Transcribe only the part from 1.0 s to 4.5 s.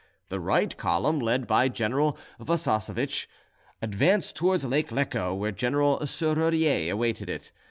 led by General Wukassowich, advanced